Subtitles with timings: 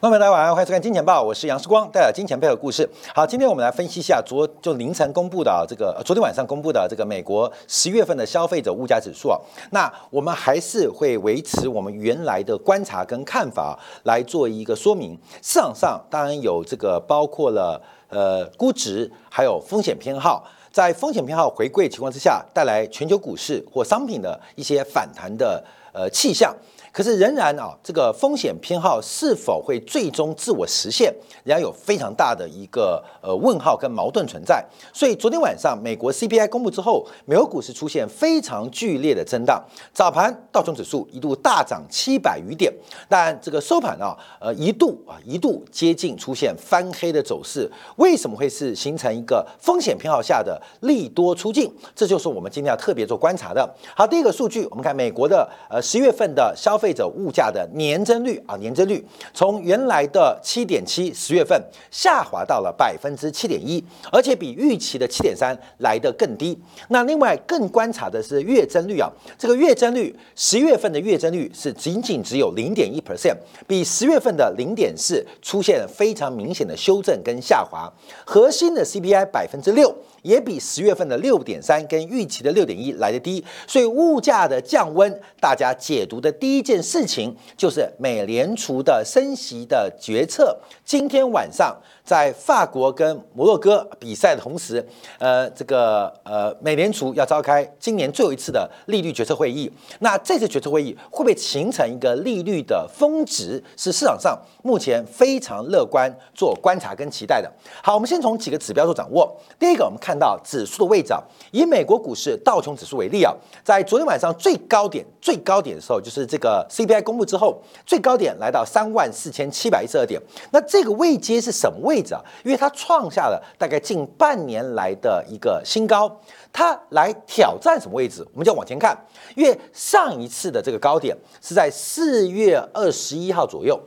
[0.00, 2.88] 朋友们大家晚上好，欢迎收看《金钱报》，我是杨世光，带来金钱背后的故事。
[3.12, 9.36] 好，今天我们来分析一下昨就凌晨公布的这个，昨天晚上公布的这个美国十月份的消费者物价指数啊。
[9.72, 15.18] 那我们还是会维持我们原来的观察跟看法来做一个说明。
[15.42, 20.46] 市场上当然有这个包括了呃估值，还有风险偏好。
[20.70, 25.60] 在风险偏好回归情况之下，带来全球股市或商品的一些反弹的
[25.92, 26.54] 呃气象。
[26.92, 31.14] 可是仍然啊，这个风险偏好是否会最终自我实现，
[31.44, 34.64] 仍然有非常大的一个呃问号跟矛盾存在。
[34.92, 42.72] 所以昨天晚上美国 CPI 公布之后，美国股市出现非常剧烈的震荡，早盘道琼指数一度大涨七百余点，
[43.08, 47.70] 但这个收盘啊，呃一度啊一度接近出现翻黑的走势。
[47.96, 51.70] 为什么会是形成一个风险偏好下的利多出尽？
[51.94, 53.68] 这就是我们今天要特别做观察的。
[53.94, 61.60] 好，第一个数据，我们看美国的呃十月份的消消费者物价的年增率啊，年增率从原来的七点七十月份
[61.90, 66.56] 下滑到了百分之七点一，而且比预期的七点三来得更低。
[66.90, 73.34] 那另外更观察的是月增率啊，这个月增率十月份的月增率是仅仅只有零点一 percent，
[73.66, 77.92] 比十月份的零点四出现了非常明显的修正跟下滑。
[78.24, 79.92] 核心的 CPI 百分之六。
[80.22, 90.54] 也比十月份的六点三跟预期的六点一来的低，所以物价的降温，大家解读的第一件事情就是美联储的升息的决策。
[90.84, 91.74] 今天晚上
[92.04, 94.86] 在法国跟摩洛哥比赛的同时，
[95.18, 99.72] 呃，这个呃，美联储要召开今年最后一次的利率决策会议。
[100.00, 103.62] 那这次决策会议会不会形成一个利率的峰值？
[103.78, 107.50] 是市场上目前非常乐观做观察跟期待的。
[107.82, 109.34] 好，我们先从几个指标做掌握。
[109.58, 110.18] 第一个，我们看。
[110.18, 120.20] 到指数的位置啊，以美国股市道琼指数为例啊，在昨天晚上最高点最高点的时候，就是这个 CPI 公布之后，最高点来到三万四千七百一十二点。
[120.50, 122.20] 那这个位阶是什么位置啊？
[122.44, 126.20] 因为它创下了大概近半年来的一个新高，
[126.52, 128.26] 它来挑战什么位置？
[128.32, 128.96] 我们就往前看，
[129.34, 133.78] 因为上一次的这个高点是在四月二十一号左右。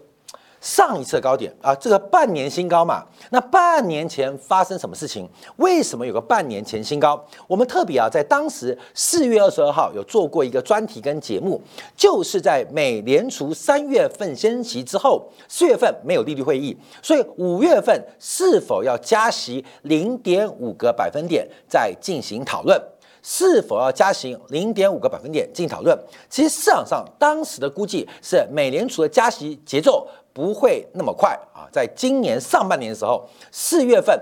[0.62, 5.28] 上一次高点啊，这个半年新高嘛，那半年前发生什么事情？
[5.58, 7.22] 为什么有个半年前新高？
[7.48, 11.60] 我们特别啊，在当时四月二十二号有做过一个专题跟节目，
[11.98, 22.80] 就是在美联储三月份升息之后，四月份没有利率会议，所以五月份是否要加息零点五个百分点，在进行讨论，
[23.22, 25.98] 是否要加息零点五个百分点进行讨论。
[26.30, 30.08] 其实市场上当时的估计是美联储的加息节奏。
[30.34, 31.68] 不会那么快啊！
[31.74, 34.18] 在今年上半年的时候，四月份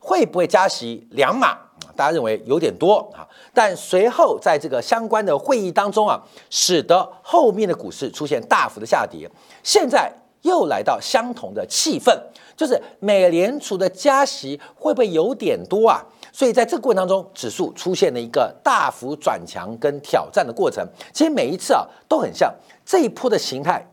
[0.00, 1.56] 会不会加息两码？
[1.94, 3.22] 大家认为有点多啊。
[3.52, 9.30] 但随后在这个相关的会议当中啊，使得后面的股市出现大幅的下跌。
[9.62, 10.12] 现在
[10.42, 12.12] 又来到相同的气氛，
[12.56, 16.04] 就是美联储的加息会不会有点多啊？
[16.34, 20.84] 所以在这个过程当中，指数出现了一个大幅转强跟挑战的过程。
[21.12, 22.52] 其实每一次啊都很像
[22.84, 23.88] 这一波的形态。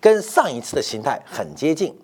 [0.00, 1.96] 跟上一次的形态很接近，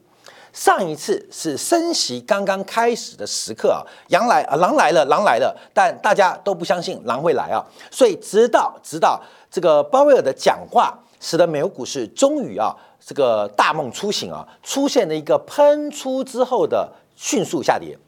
[0.52, 17.98] 上一次是升息刚刚开始的时刻啊，羊来啊，狼来了，狼来了，但大家都不相信狼会来啊，所以直到直到这个鲍威尔的讲话，使得美国股市终于啊这个大梦初醒啊，出现了一个喷出之后的迅速下跌。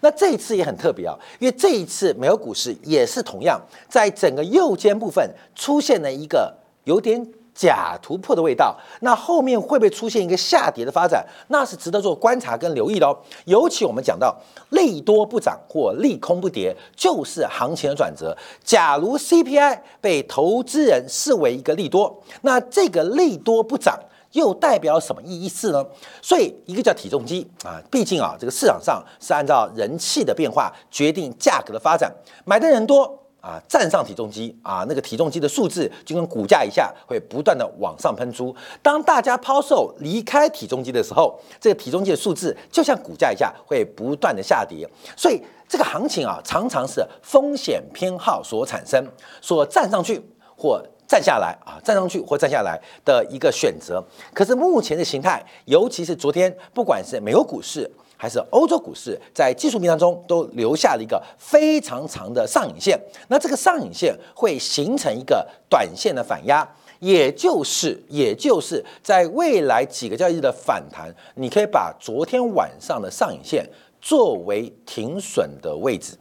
[0.00, 6.54] 那这一次也很特别啊，因为这一次美国股市也是同样在整个右肩部分出现了一个
[6.84, 7.26] 有点。
[7.52, 11.26] 假突破的味道，那后面会不会出现一个下跌的发展？
[11.48, 13.14] 那是值得做观察跟留意的哦。
[13.44, 14.34] 尤其我们讲到
[14.70, 18.34] 利多不涨或利空不跌，就是行情的转折。
[18.64, 23.98] 假如 CPI 被投资人视为一个利多，那这个利多不涨
[24.32, 25.84] 又代表什么意思呢？
[26.22, 32.12] 所以一个叫体重机啊，毕竟啊，这个市场上是按照人气的变化决定价格的发展，
[32.44, 33.18] 买的人多。
[33.42, 38.54] 啊，站上体重机啊，那个体重机的数字就跟股价一下，会不断的往上喷出。
[38.82, 44.86] 当大家抛售离开体重机的时候，这个体重机的数字就像股价一下，会不断的下跌。
[45.16, 49.02] 所以这个行情啊，常常是风险偏好所产生，
[49.40, 50.22] 所站上去
[50.54, 54.00] 或站下来啊，站上去或站下来的一个选择。
[54.32, 57.90] 可是目前的形态，尤其是昨天，不管是美国股市。
[58.22, 66.68] 还是欧洲股市在技术面当中都留下了一个非常长的上影线，那这个上影线会形成一个短线的反压，
[66.98, 73.66] 也就是也就是在未来几个交易日的反弹，你可以把昨天晚上的上影线
[74.02, 76.14] 作为停损的位置，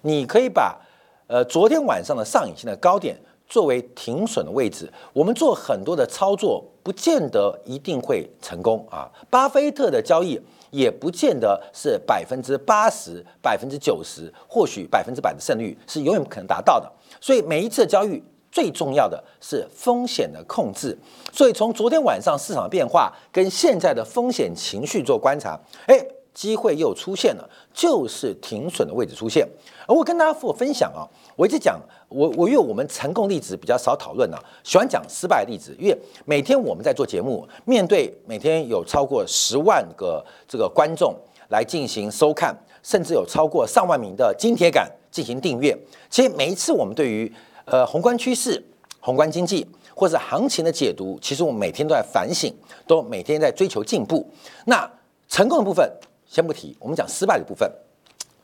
[0.00, 0.74] 你可以把
[1.26, 3.14] 呃昨天晚上的上影线的高点
[3.48, 9.10] 作为停损的位置，我们做很多的操作，不见得一定会成功啊。
[9.30, 16.90] 巴菲特的交易也不见得是百分之八十、百分之九十，或许百分之百的胜率是永远不可能达到的。
[17.20, 20.98] 所以每一次交易，最重要的是风险的控制。
[21.32, 26.04] 所以从昨天晚上市场变化跟现在的风险情绪做观察，哎。
[26.34, 29.48] 机会又出现了，就是停损的位置出现。
[29.86, 35.74] 而我跟大家做分享啊，我一直讲，我我因为我们成功例子比较少讨论啊，喜欢讲失败例子。
[35.78, 41.14] 因为每天我们在做节目，面对每天有超过十万个这个观众
[41.50, 42.52] 来进行收看，
[42.82, 45.76] 甚至有超过上万名的金铁杆进行订阅。
[46.10, 47.32] 其实每一次我们对于
[47.66, 48.60] 呃宏观趋势、
[48.98, 49.64] 宏观经济
[49.94, 52.52] 或者行情的解读，其实我们每天都在反省，
[52.88, 54.26] 都每天在追求进步。
[54.64, 54.90] 那
[55.28, 55.88] 成功的部分。
[56.26, 57.70] 先不提，我们讲失败的部分，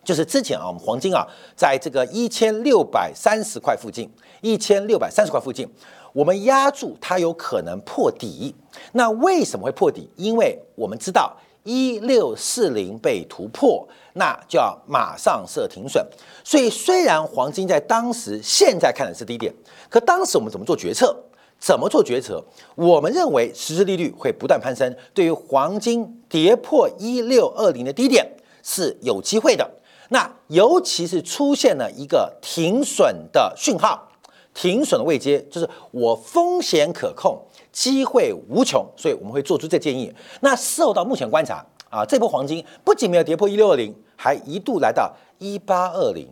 [0.04, 4.10] 就是之前啊，我们黄金啊，在这个一千六百三十块附近，
[4.40, 5.68] 一千六百三十块附近，
[6.12, 8.54] 我们压住它有可能破底。
[8.92, 10.08] 那为什么会破底？
[10.16, 16.04] 因为我们知道一六四零被突破，那就要马上设停损。
[16.44, 19.52] 所以虽然黄金在当时现在看的是低点，
[19.88, 21.16] 可当时我们怎么做决策？
[21.60, 22.42] 怎么做决策？
[22.74, 28.26] 我们认为实质利率会不断攀升，对于黄金跌破一六二零的低点
[28.62, 29.70] 是有机会的。
[30.08, 34.08] 那尤其是出现了一个停损的讯号，
[34.54, 37.38] 停损的位阶就是我风险可控，
[37.70, 40.12] 机会无穷，所以我们会做出这建议。
[40.40, 46.26] 那受到目前观察啊，这波黄金不仅没有跌破一六二零，还一度来到一八二零，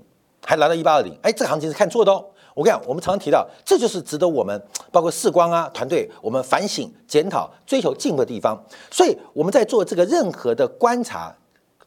[0.45, 1.15] 还来到一八二零。
[1.23, 2.25] 哎，这个行情是看错的哦。
[2.59, 4.61] 我跟你讲，我们常常提到，这就是值得我们
[4.91, 8.61] 包括视光啊团队，我们反省、检讨、追求进步的地方。
[8.91, 11.33] 所以我们在做这个任何的观察、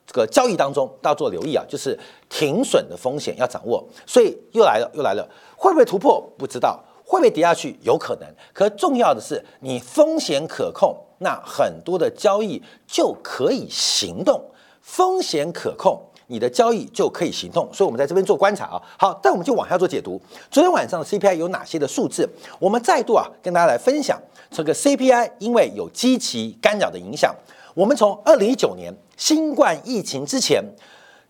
[0.07, 3.85] 这个交易当中，都要做留意啊，就是停损的风险要掌握。
[4.05, 5.27] 所以又来了，又来了，
[5.57, 6.25] 会不会突破？
[6.37, 7.77] 不知道，会不会跌下去？
[7.81, 8.29] 有可能。
[8.53, 14.41] 可重要的是，你风险可控，那很多的交易就可以行动。
[14.79, 16.01] 风险可控。
[16.31, 18.81] 你的交易就可以行动，所以我们在这边做观察啊。
[18.97, 20.19] 好，但我们就往下做解读。
[20.49, 22.27] 昨天晚上的 CPI 有哪些的数字？
[22.57, 24.17] 我们再度啊跟大家来分享
[24.49, 27.35] 这个 CPI，因为有机器干扰的影响，
[27.73, 30.63] 我们从二零一九年新冠疫情之前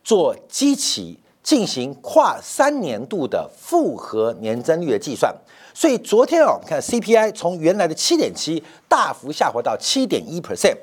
[0.03, 5.35] 做机器进行跨三年度的复合年增率的计算，
[5.73, 10.77] 所以昨天啊我们看 CPI 从原来的七点七大幅下滑到七点一 percent。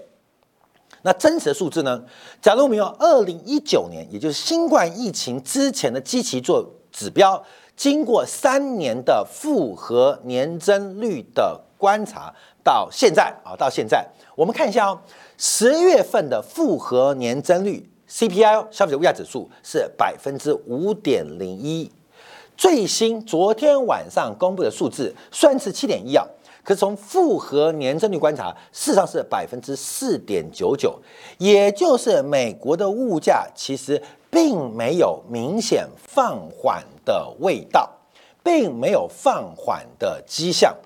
[1.03, 2.03] 那真实的数字呢？
[2.43, 7.43] 假如我们用二零一九年，也就是新冠疫情之前的基期做指标，
[7.77, 12.35] 经过三年的复合年增率的观察，
[12.65, 14.05] 到现在啊，到现在，
[14.35, 14.99] 我们看一下哦，
[15.37, 21.91] 十月份的复合年增率 CPI 消费者物价指数是百分之五点零一，
[22.57, 26.27] 最新昨天晚上公布的数字虽然是七点一啊。
[26.69, 31.01] 可是从复合年增率观察，事实上是百分之四点九九，
[31.39, 33.99] 也就是美国的物价其实
[34.29, 37.91] 并没有明显放缓的味道，
[38.45, 40.77] 并没有放缓的迹象。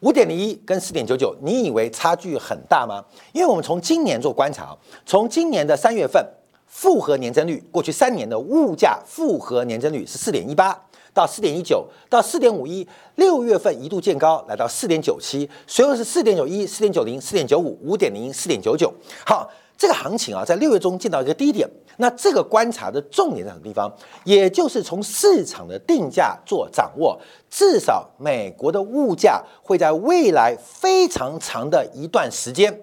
[0.00, 3.04] 五点零一跟四点九九，你以为差距很大吗？
[3.34, 4.74] 因为我们从今年做观察，
[5.04, 6.26] 从今年的三月份
[6.66, 10.85] 复合年增率，过去三年的物价复合年增率是四点一八。
[11.16, 18.92] 到四点一九到四点五一，六月份一度见高，来到四点九七，随后是四点九一、四点九零、四点九五、五点零、四点九九。
[19.24, 21.66] 好，这个行情啊，在六月中见到一个低点。
[21.96, 23.90] 那这个观察的重点在什么地方？
[24.24, 32.82] 也就是从市场的定价做掌握，至少美国的物价会在未来非常长的一段时间。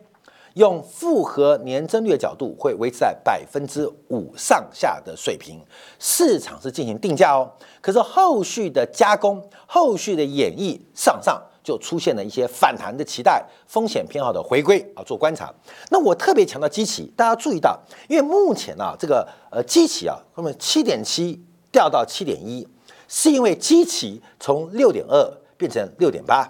[0.53, 5.59] 用复合年增率的角度，会维持在百分之五上下的水平，
[5.99, 7.51] 市场是进行定价哦。
[7.81, 15.53] 可是后续的加工、后续的演绎上上，就出现了一些反弹的期待，风险偏好的回归啊，做观察。
[15.89, 22.67] 那我特别强调基期，大家注意到，因为目前啊，这个呃基期啊，那么七点七掉到七点一，
[23.07, 26.47] 是因为基期从六点二变成六点八。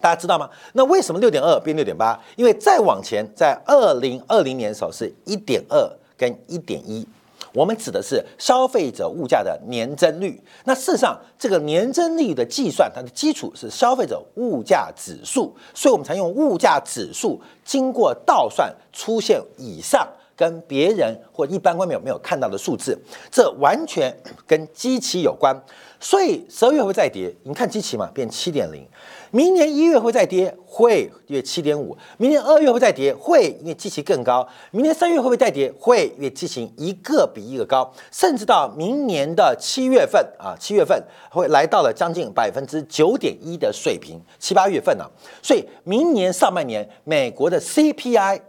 [0.00, 0.48] 大家知道吗？
[0.74, 2.18] 那为什么六点二变六点八？
[2.36, 7.06] 因为再往前，在二零二零年的时候是一点二跟一点一，
[7.52, 10.40] 我们指的是消费者物价的年增率。
[10.64, 20.06] 那事实上，这个年增率的计算，它的基础是消费者物价指数，所以我们才用物价指数经过倒算出现以上，
[20.38, 22.96] 跟别人或一般观众没有看到的数字，
[23.28, 24.16] 这完全
[24.46, 25.60] 跟基期有关。
[25.98, 28.86] 所以十二月会再跌，你看基期嘛，变七点零。
[29.32, 31.96] 明年一月会再跌，会约七点五。
[32.18, 34.46] 明年二月会再跌，会因为基期更高。
[34.70, 35.72] 明年三月会不会再跌？
[35.76, 41.02] 会因为基期一个比一个高，甚至到明年的七月份啊，七月份
[41.32, 44.20] 会来到了将近百分之九点一的水平。
[44.38, 45.04] 七八月份呢，
[45.42, 48.40] 所以明年上半年美国的 CPI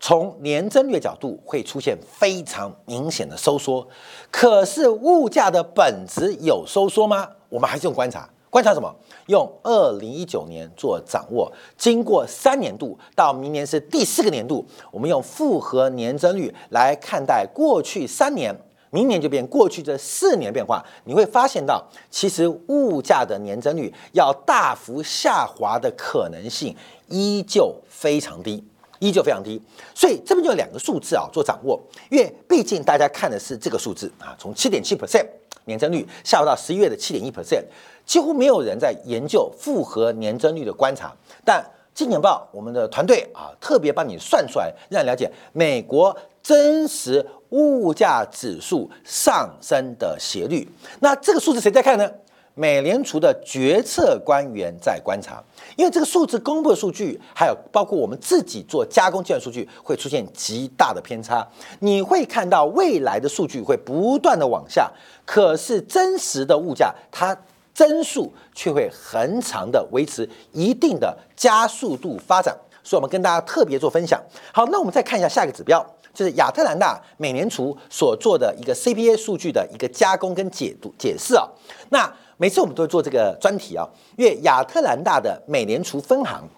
[0.00, 3.86] 从年增率角度会出现非常明显的收缩。
[4.30, 7.28] 可是物价的本质有收缩吗？
[7.48, 8.28] 我们还是用观察。
[8.50, 8.90] 观察什么？
[9.26, 18.58] 用二零一九年做掌握，经过三年度到明年是第四个年度，我们用复合年增率来看待过去三年，
[18.90, 26.74] 明年就变过去这四年变化，你会发现到，其实物价的年增率要大幅下滑的可能性
[27.08, 28.64] 依旧非常低，
[28.98, 29.60] 依旧非常低。
[29.94, 35.26] 所以这边就有两个数字啊做掌握，因为毕竟大家看的是这个数字啊，从七点七 percent
[35.64, 37.64] 年增率下滑到十一月的七点一 percent。
[38.06, 41.12] 几乎没有人在研究复合年增率的观察，
[41.44, 41.62] 但
[41.92, 50.66] 金钱报我们的团队啊，特别帮你算出来，让你了解美国真实物价指数上升的斜率。
[51.00, 52.10] 那这个数字谁在看呢？
[52.58, 55.40] 美联储的决策官员在观察，
[55.76, 61.46] 因为这个数字公布的数据，还有包括我们自己做加工计算数据，会出现极大的偏差。
[61.78, 64.90] 你会看到未来的数据会不断的往下，
[65.24, 67.36] 可是真实的物价它。
[67.74, 74.20] 增速却会恒长的维持一定的加速度发展，所以我们跟大家特别做分享。
[74.52, 75.80] 好，那我们再看一下下一个指标，
[76.12, 81.48] 就是亚特兰大美联储所做的一个 CPI 数据的一个加工跟解读解释啊。
[81.90, 86.48] 那每次我们都会做这个专题啊，因为亚特兰大的美联储分行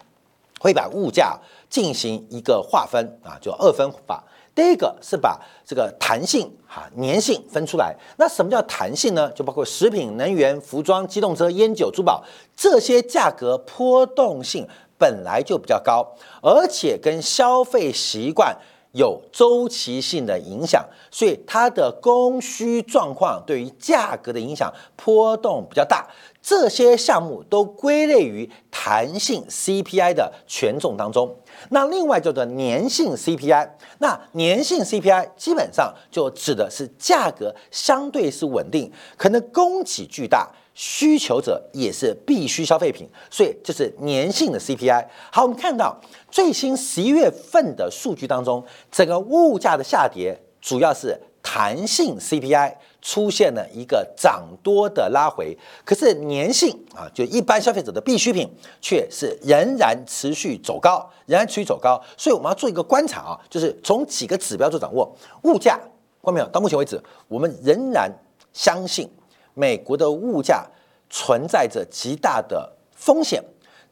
[0.59, 1.37] 会把物价
[1.69, 4.23] 进行一个划分啊，就二分法。
[4.53, 9.31] 第一个是把这个弹性哈粘性分出来，那什么叫弹性呢？
[9.31, 12.23] 就包括食品、能源、服装、机动车、烟酒、珠宝
[12.55, 16.05] 这些价格波动性本来就比较高，
[16.43, 18.55] 而且跟消费习惯
[18.91, 26.07] 有周期性的影响，所以它的供需状况对于价格的影响波动比较大。
[26.41, 31.37] 这些项目都归类于弹性 CPI 的权重当中。
[31.69, 33.69] 那另外叫做粘性 CPI，
[33.99, 45.07] 那粘性 CPI 基本上就指的是价格相对是稳定，可能供给巨大，需求者也是必须消费品，所以这是粘性的 CPI。
[45.31, 45.99] 好，我们看到
[46.29, 52.75] 最新十一月份的数据当中，整个物价的下跌主要是弹性 CPI。
[53.03, 58.47] 出现了一个涨多的拉回，可是粘性啊，就一般消费者的必需品
[58.79, 61.99] 却是仍然持续走高，仍然持续走高。
[62.15, 65.17] 所以我们要做一个观察啊，就是从几个指标做掌握。
[65.45, 65.79] 物价，
[66.21, 66.45] 看到没有？
[66.49, 68.07] 到目前为止，我们仍然
[68.53, 69.09] 相信
[69.53, 70.65] 美国的物价
[71.09, 73.43] 存在着极大的风险。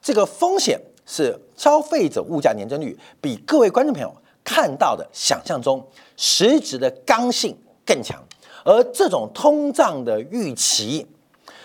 [0.01, 5.85] 这个风险是消费者物价年增率比各位观众朋友看到的想象中
[6.15, 8.23] 实质的刚性更强。
[8.65, 11.07] 而这种通胀的预期，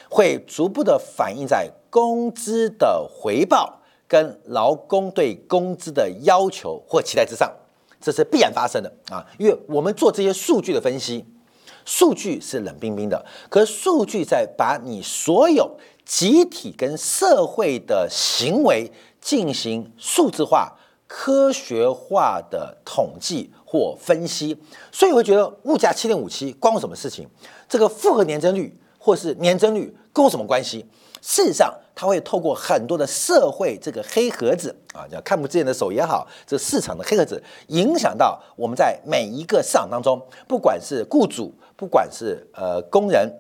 [0.09, 7.53] 会逐步的反映在工资的回报跟劳工对工资的要求或期待之上，
[8.01, 9.27] 这是必然发生的啊！
[9.39, 11.25] 因为我们做这些数据的分析，
[11.85, 20.79] 数据是冷冰冰的，可数据在把你所有集体跟社会的行为进行数字化。
[21.07, 24.57] 科学化的统计或分析，
[24.91, 27.29] 所以我会觉得物价七点五七关我什么事情？
[27.69, 30.87] 这个复合年增率或是年增率跟我什么关系？
[31.21, 43.31] 事实上，它会透过很多的社会这个黑盒子啊，叫看不见的手也好，这市场的黑盒子影响到我们在每一个市场当中，不管是雇主，不管是呃工人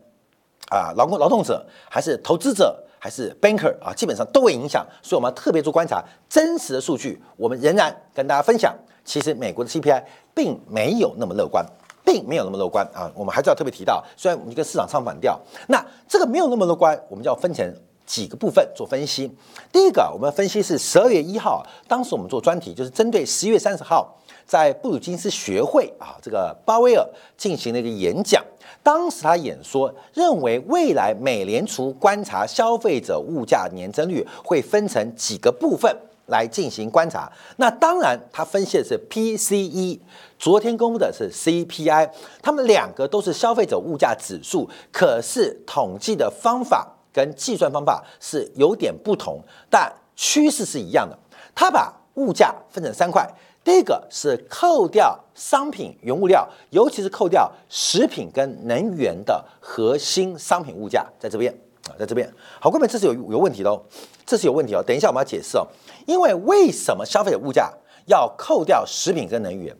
[0.70, 2.80] 啊劳工劳动者，还是投资者。
[2.96, 7.22] 还是 banker 啊，基本上都会影响，所以我们要特别做观察真实的数据。
[7.36, 11.62] 我们仍然跟大家分享，其实美国的 CPI 并没有那么乐观，
[12.02, 13.12] 并没有那么乐观啊。
[13.14, 17.70] 我们还是要特别提到，虽然我们跟市场唱反调，那这个没有那么乐观，我们就要分成
[18.06, 19.30] 几个部分做分析。
[19.72, 27.06] 第一个，我们分析是十二月一号，当时我们做专题就是针对十一月三十号在布鲁金斯学会啊，这个鲍威尔
[27.36, 28.44] 进行了一个演讲。
[28.82, 35.90] 当时他演说认为，未来美联储观察消费者物价年增率会分成几个部分
[36.26, 37.32] 来进行观察。
[37.56, 39.98] 那当然，他分析的是 PCE，
[40.38, 42.10] 昨天公布的是 CPI，
[42.42, 49.40] 他们两个都是消费者物价指数，可是统计的方法跟计算方法是有点不同，
[49.70, 51.16] 但趋势是一样的。
[51.54, 53.24] 他把物价分成三块，
[53.62, 61.52] 第一个是扣掉商品原物料，尤其是扣掉食品跟能源的核心商品物价，在这边
[61.88, 62.28] 啊，在这边。
[62.60, 63.80] 好，各位，这是有有问题的哦，
[64.26, 64.82] 这是有问题哦。
[64.84, 65.66] 等一下我们要解释哦，
[66.06, 67.72] 因为为什么消费者物价
[68.06, 69.74] 要扣掉食品跟能源，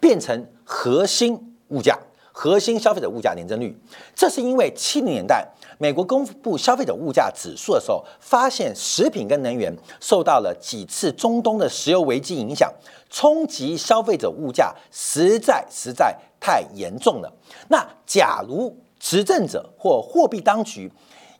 [0.00, 1.98] 变成核心物价？
[2.40, 3.78] 核心消费者物价年增率，
[4.14, 9.70] 这是因为七零年代美国公布消费者物价指数的时候，发现食品跟能源
[10.00, 12.72] 受到了几次中东的石油危机影响，
[13.10, 17.30] 冲击消费者物价实在实在太严重了。
[17.68, 20.90] 那假如执政者或货币当局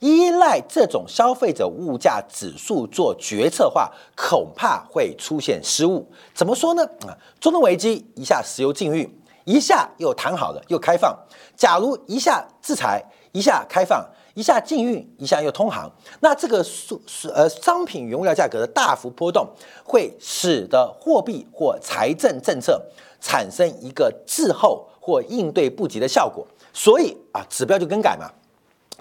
[0.00, 6.06] 依赖这种消费者物价指数做决策化，恐怕会出现失误。
[6.34, 6.84] 怎么说呢？
[7.06, 9.10] 啊，中东危机一下石油禁运。
[9.44, 11.16] 一下又谈好了，又开放。
[11.56, 14.04] 假如一下制裁，一下开放，
[14.34, 17.00] 一下禁运，一下又通航，那这个数
[17.34, 19.48] 呃商品原物料价格的大幅波动，
[19.84, 22.80] 会使得货币或财政政策
[23.20, 26.46] 产生一个滞后或应对不及的效果。
[26.72, 28.30] 所以啊，指标就更改嘛，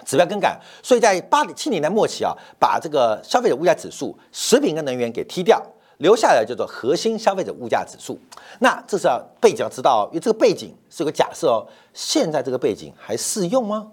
[0.04, 0.60] 指标更改。
[0.82, 5.64] 所以在八七年代末期啊，把这个消费者物价指数、食品跟能源给踢掉。
[6.00, 8.18] 留下来叫做核心消费者物价指数，
[8.60, 11.66] 那这是要背景要知道，因为这个背景是个假设哦。
[11.92, 13.88] 现在这个背景还适用吗？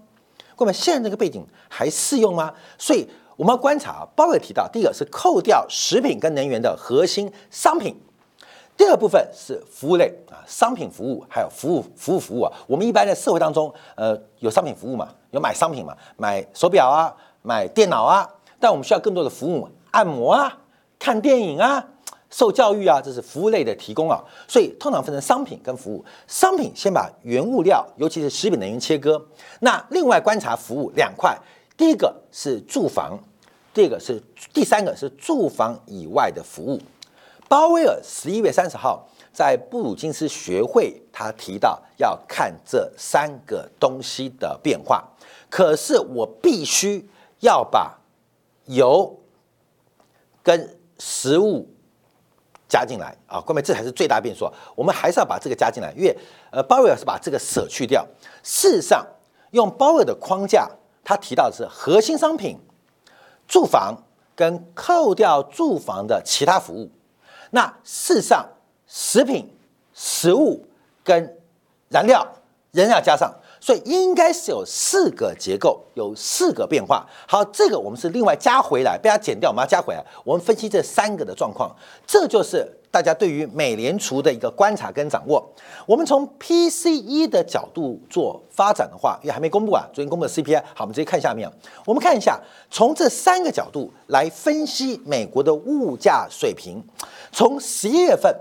[0.55, 2.53] 各位，现在这个背景还适用吗？
[2.77, 7.99] 所以我们要观察，包括提到，第一个是扣掉食品跟能源的核心商品，
[8.77, 12.53] 第二部分是服务类啊，商品服务还有服务服务服务啊。
[12.67, 18.25] 我们一般在社会当中，呃，有商品服务嘛，有买商品嘛，买手表啊，买电脑啊，
[18.61, 20.57] 但我们需要更多的服务，按摩啊，
[20.97, 21.85] 看电影啊。
[22.29, 26.03] 受教育啊，这是服务类的提供啊，所以通常分成商品跟服务。
[26.27, 29.25] 商品先把原物料，尤其是食品能源切割。
[29.61, 31.37] 那另外观察服务两块，
[31.77, 33.17] 第一个是住房，
[33.73, 34.21] 第二个是
[34.53, 36.77] 第三个是住房以外的服务。
[37.47, 45.07] 鲍威尔十一月三十号在布鲁金斯学会，他提到要看这三个东西的变化。
[45.49, 47.97] 可是我必须要把
[48.65, 49.17] 油
[50.43, 51.69] 跟食物。
[52.67, 54.51] 加进来啊，各位，这才是最大变数。
[54.75, 56.17] 我们还是要把这个加进来，因为
[56.51, 58.05] 呃，鲍威尔是把这个舍去掉。
[58.43, 59.05] 事实上，
[59.51, 60.69] 用鲍威尔的框架，
[61.03, 62.59] 他提到的是核心商品、
[63.47, 63.95] 住房
[64.35, 66.91] 跟扣掉住房的其他服务。
[67.51, 68.45] 那事实上，
[68.85, 69.55] 食品、
[69.93, 70.65] 食物
[71.03, 71.37] 跟
[71.89, 72.27] 燃料
[72.71, 73.33] 仍然要加上。
[73.59, 77.05] 所以应该是有四个结构，有四个变化。
[77.27, 80.03] 好，这个我们是另外加回来，被它减掉，我们要加回来。
[80.23, 85.43] 我们分析这三个的状况，这就是大家对于美联储的一个观察跟掌握。
[85.85, 90.61] 我们从 PCE 的角度做发展的话，因为还没公布啊，昨天公布的 CPI。
[90.73, 91.51] 好，我们直接看下面，
[91.85, 92.39] 我们看一下，
[92.69, 96.83] 从这三个角度来分析美国的物价水平。
[97.31, 98.33] 从十一月份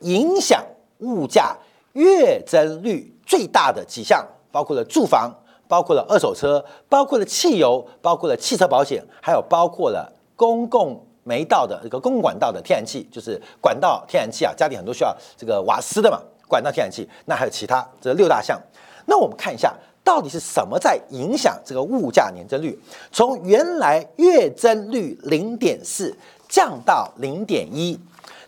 [0.00, 0.64] 影响
[0.98, 1.56] 物价
[1.92, 4.26] 月增率最大的几项。
[4.52, 5.32] 包括了住房，
[5.66, 17.08] 包括了二手车，包括了汽油，包括了汽车保险，还有包括了公共煤道的这个公共管道的天然气，就是管道天然气啊，家里很多需要这个瓦斯的嘛，管道天然气。
[17.24, 18.60] 那还有其他这六大项。
[19.06, 22.78] 那我们看一下，到底是什么在影响这个物价年增率？
[23.10, 26.14] 从原来月增率零点四
[26.48, 27.98] 降到零点一。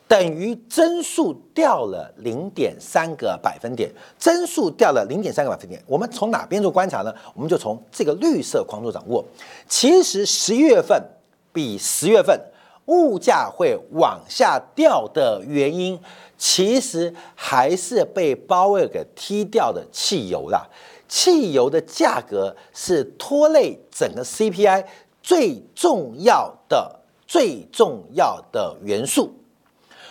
[0.07, 5.83] 等于增速掉了零点三个百分点，增速掉了零点三个百分点。
[5.87, 7.13] 我们从哪边做观察呢？
[7.35, 9.25] 我们就从这个绿色框做掌握。
[9.67, 11.03] 其实十一月份
[11.53, 12.39] 比十月份
[12.87, 15.99] 物价会往下掉的原因，
[16.37, 20.69] 其实还是被鲍威尔给踢掉的汽油啦。
[21.09, 24.85] 汽油的价格是拖累整个 CPI
[25.23, 29.33] 最重要的、最重要的元素。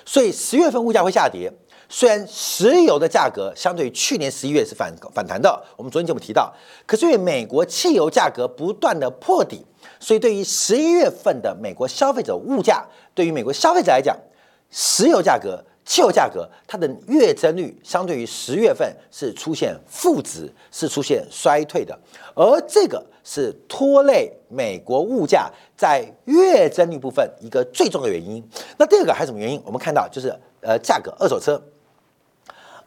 [0.06, 1.52] 所以十月份物价会下跌，
[1.90, 6.54] 虽然石油的价格相对于去年十一月是反反弹的，我们昨天节目提到，
[6.86, 9.66] 可是因为美国汽油价格不断的破底，
[10.00, 14.18] 所以对于十一月份的美国消费者物价，对于美国消费者来讲，
[14.70, 15.64] 石油价格。
[15.86, 21.98] 汽油价格它的月增率相对于十月份是出现负值，是出现衰退的，
[22.34, 28.42] 而这个是拖累美国物价在月增率部分一个最重要的原因。
[28.78, 29.62] 那第二个还有什么原因？
[29.66, 31.62] 我们看到就是呃价格，二手车，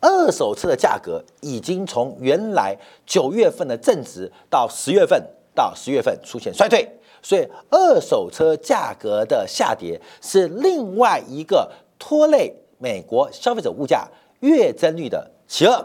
[0.00, 5.22] 二手车的价格已经从原来九月份的正值到十月份
[5.54, 6.88] 到十月份出现衰退，
[7.20, 12.54] 所以二手车价格的下跌是另外一个拖累。
[12.78, 14.06] 美国消费者物价
[14.40, 15.84] 月增率的其二，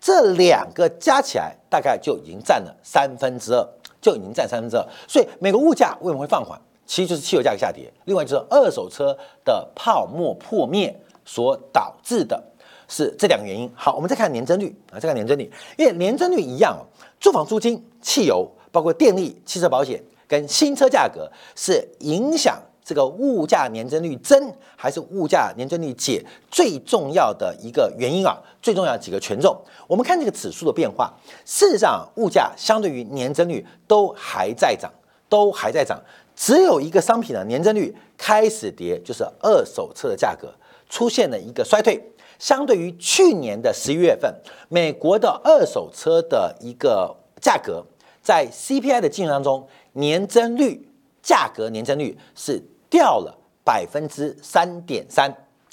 [0.00, 3.66] 这两个加起来大概就已经占了三分之二，
[4.00, 4.86] 就已经占三分之二。
[5.06, 6.60] 所以美国物价为什么会放缓？
[6.84, 12.42] 其实就是汽油价格下跌，另外就是二手车的泡沫破灭所导致的，
[12.88, 13.70] 是这两个原因。
[13.74, 16.82] 好，我们再看年增率啊，再看年增率，因为年增率一样哦，
[17.20, 29.56] 住房租金、汽油、包括电力、汽车保险跟新车价格是影响这个物价年增率增还是物价年增率减最重要的一个原因啊，最重要几个权重。
[29.86, 31.12] 我们看这个指数的变化，
[31.44, 34.92] 事实上物价相对于年增率都还在涨，
[35.28, 36.02] 都还在涨。
[36.34, 40.52] 只有一个商品的年增率开始跌，就是二手车的价格
[40.88, 42.02] 出现了一个衰退。
[42.38, 44.34] 相对于去年的十一月份，
[44.68, 47.84] 美国的二手车的一个价格，
[48.20, 50.88] 在 CPI 的计算当中，年增率
[51.22, 52.60] 价格年增率是
[52.92, 55.32] 掉了百分之三点三，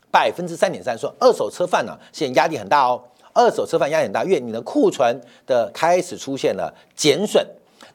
[0.09, 0.97] 百分之三点三。
[0.97, 3.03] 说二手车贩呢，现在压力很大哦，
[3.33, 7.45] 二手车贩压力很大，因为你的库存的开始出现了减损。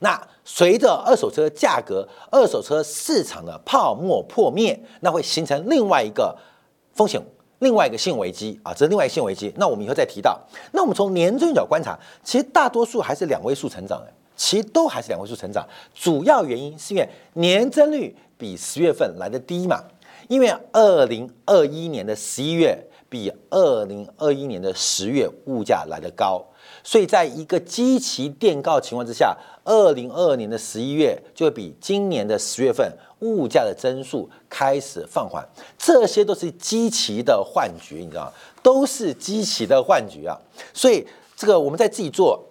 [0.00, 6.36] 那随着二手车价格、二手车市场的泡沫破灭，那会形成另外一个
[6.92, 7.18] 风险，
[7.60, 9.50] 另外一个新危机啊，这是另外一个新危机。
[9.56, 10.38] 那我们以后再提到。
[10.72, 15.66] 那我们从年增角观察，其实大多数还是两位数成长的，其实都还是两位数成长。
[15.94, 19.82] 主要原因是因为年增率比十月份来的低嘛，
[20.28, 26.44] 因为二零二一年的十一月比二零二一年的十月物价来的高。
[26.82, 35.46] 所以，在一个基期垫高情况之下，二零二二年的十一月就会比今年的十月份物价的增速开始放缓，
[35.78, 40.38] 这些都是基期的幻觉，你知道都是基期的幻觉啊。
[40.74, 42.42] 所以，这个我们在自己做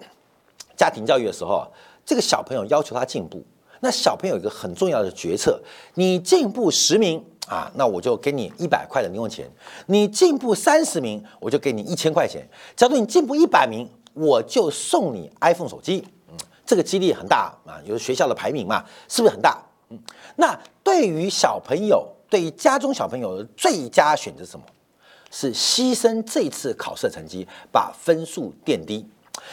[0.75, 1.67] 家庭教育的时候，
[2.03, 3.43] 这个小朋友要求他进步，
[3.83, 5.61] 那小朋友有一个很重要的决策：
[5.95, 9.45] 你进步十名啊，那我就给你一百块的零用钱；
[9.87, 12.41] 你进步三十名，我就给你一千块钱；
[12.77, 19.61] 假如你进步一百名，我就送你 iPhone 手机，嗯，这个几率很大啊，有学校的排名嘛，是不是很大？
[19.89, 19.99] 嗯，
[20.37, 24.65] 那对于小朋友，对于家中小朋友的最佳选择是什么？
[25.29, 29.05] 是牺牲这次考试的成绩，把分数垫低。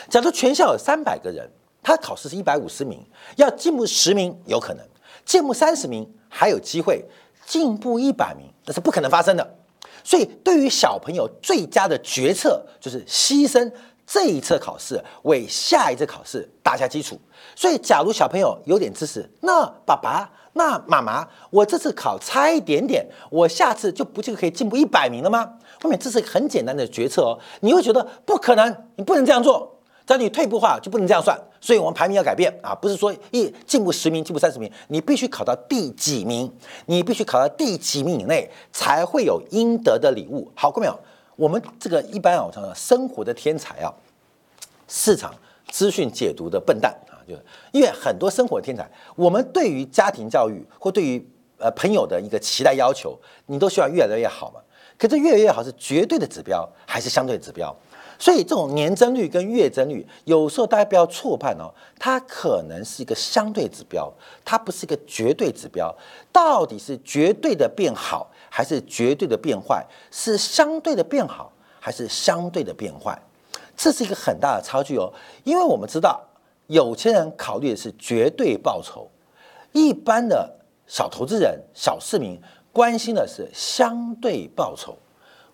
[0.09, 1.51] 假如全校有三百个人，
[1.83, 3.05] 他考试是一百五十名，
[3.37, 4.87] 要进步十名有可能，
[5.25, 7.05] 进步三十名还有机会，
[7.47, 9.57] 进步一百名那是不可能发生的。
[10.03, 13.71] 所以，对于小朋友最佳的决策就是牺牲。
[14.13, 17.17] 这一次考试为下一次考试打下基础，
[17.55, 25.53] 所以假如小朋友有点知识，那爸爸、那妈妈，我这次考差一点点，我下次就不就可以进步一百名了吗？
[25.81, 29.80] 后面这是很简单的决策哦，你会觉得不可能，你不能这样做，
[30.11, 36.53] 但你退步化就不能这样算，所以我们排名要改变啊，不是说一进步十名、进步三十名，你必须考到第几名，
[36.87, 40.51] 你必须考到第几名以内才会有应得的礼物。
[40.57, 41.01] 好过没有？
[41.37, 43.95] 我们这个一般啊，我常说生活的天才啊，
[44.89, 45.33] 市场
[45.69, 51.25] 资讯解读的笨蛋啊，就是因为很多生活的天才，我们对于家庭教育或对于
[51.57, 54.61] 呃朋友的一个期待要求，你都希望越来越好嘛。
[54.99, 57.75] 可是越来越好是绝对的指标还是相对指标？
[58.21, 64.13] 所以这种年增率跟月增率，有时候大家不要错判哦，它可能是一个相对指标，
[64.45, 65.93] 它不是一个绝对指标。
[66.31, 68.31] 到底是绝对的变好？
[68.51, 73.19] 还是绝对的变坏，是相对的变好，还是相对的变坏？
[73.75, 75.11] 这是一个很大的差距哦。
[75.45, 76.21] 因为我们知道，
[76.67, 79.09] 有钱人考虑的是绝对报酬，
[79.73, 82.39] 一般的小投资人、小市民
[82.73, 84.99] 关心的是相对报酬，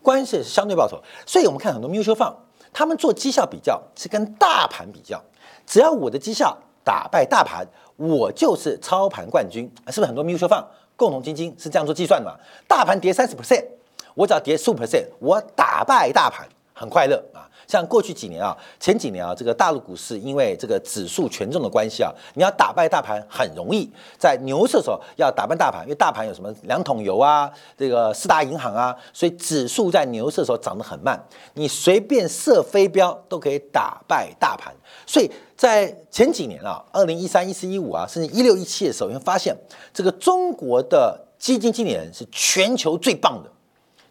[0.03, 1.01] 关系是相对报酬。
[1.25, 2.35] 所以我们看很多 mutual fund，
[2.77, 5.19] 他们做绩效比较是跟大盘比较，
[5.67, 10.63] 只要我的绩效打败大盘，我就是操盘冠军，是不是很多 mutual fund？
[10.95, 12.37] 共同基金是这样做计算的嘛？
[12.69, 13.65] 大盘跌三十 percent，
[14.13, 17.46] 我只要跌十五 percent，我打败大盘，很快乐啊！
[17.67, 23.91] 像过去几年啊，前几年啊，这个大陆股市因为这个指数权重的关系啊，你要打败大盘很容易。
[24.19, 31.21] 在牛市的时候要打败大盘，因为大盘有什么两桶油啊，这个四大银行啊，所以指数在牛市的时候涨得很慢。
[31.55, 34.73] 你随便射飞镖都可以打败大盘。
[35.05, 39.57] 所以在前几年啊，二零一三、一四、一五啊，甚至一六、一七的时候，你会发现
[39.93, 43.51] 这个中国的基金经理人是全球最棒的。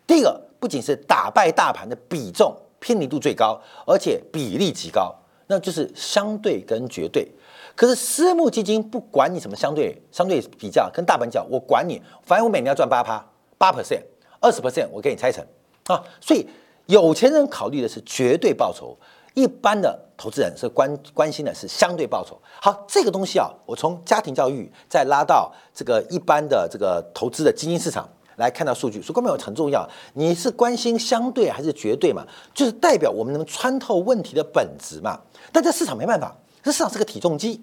[0.05, 2.53] 第一个不仅是打败大盘的比重。
[2.85, 5.11] 偏离度最高，而且比例极高，
[5.47, 7.27] 那就是相对跟绝对。
[7.75, 13.25] 可是私募基金不管你什么相对相对比较，跟大盘讲，我管你，反正我每年要赚八趴
[13.57, 14.03] 八 percent，
[14.39, 15.43] 二十 percent 我给你拆成
[15.87, 15.99] 啊。
[16.21, 16.45] 所以
[16.85, 18.95] 有钱人考虑的是绝对报酬，
[19.33, 22.39] 一般的投资人是关关心的是相对报酬。
[22.61, 28.07] 好，这个东西啊，我从家庭教育再拉到这个一般的这个投资的基金市场。
[28.37, 29.87] 来看到数据，所以根本有很重要。
[30.13, 32.25] 你是关心相对还是绝对嘛？
[32.53, 35.19] 就是代表我们能穿透问题的本质嘛。
[35.51, 37.61] 但这市场没办法，这市场是个体重机，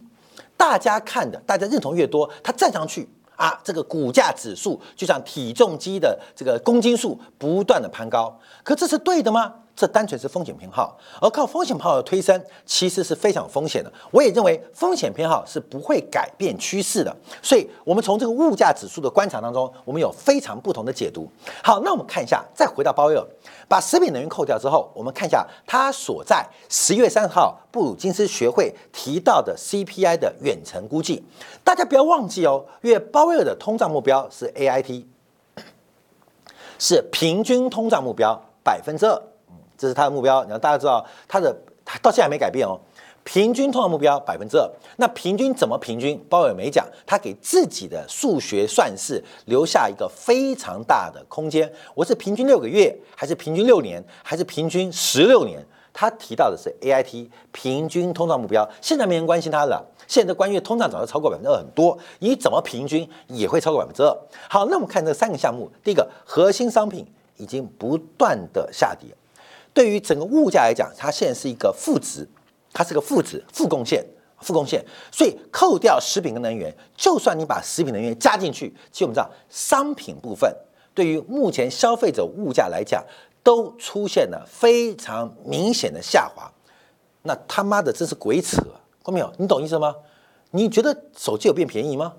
[0.56, 9.54] 大家看的，大家认同越多，它站上去啊，这个股价指数就像体重机的这个公斤数不断的攀高，可这是对的吗？
[9.82, 13.92] 这单纯是风险偏好，而靠风险偏好的推升，其实是非常有风险的。
[14.12, 17.12] 我也认为风险偏好是不会改变趋势的。
[17.42, 21.28] 所以，我们从这个物价指数的观察当中，我们有非常不同的解读。
[21.64, 23.26] 好，那我们看一下，再回到鲍威尔，
[23.66, 31.24] 把食品能源扣掉之后，我们看一下他所在十月三号布鲁金斯学会提到的 CPI 的远程估计。
[31.64, 35.04] 大家不要忘记哦，因为鲍威尔的通胀目标是 AIT，
[36.78, 39.20] 是平均通胀目标百分之二。
[39.82, 41.52] 这是他的目标，然后大家知道他的
[41.84, 42.78] 他到现在还没改变哦，
[43.24, 44.70] 平均通胀目标百分之二。
[44.98, 46.16] 那平均怎么平均？
[46.28, 51.68] 鲍威尔没讲，他给自己的数学算式留下一个非常大的空间。
[51.96, 55.60] 我是平均六个月，还是平均六年，还是平均十六年？
[55.92, 59.84] 他提到的是 AIT 平均通胀目标，现在没人关心他了。
[60.06, 64.16] 现在关于通胀早就超过百分之二很多，你怎么平均也会超过百分之二。
[64.48, 67.04] 好，那我们看这三个项目，第一个核心商品
[67.36, 69.08] 已经不断的下跌。
[69.74, 72.28] 对于整个物价来讲，它现在是一个负值，
[72.72, 74.04] 它是个负值、负贡献、
[74.40, 74.84] 负贡献。
[75.10, 80.54] 所以扣掉食品跟能源，就算你把食品能源加进去，其实我们知道，商品部分
[80.94, 83.02] 对于目前消费者物价来讲，
[83.42, 86.52] 都出现了非常明显的下滑。
[87.22, 88.62] 那他妈的真是鬼扯，
[89.04, 89.32] 看没有？
[89.38, 89.94] 你懂意思吗？
[90.50, 92.16] 你觉得手机有变便宜吗？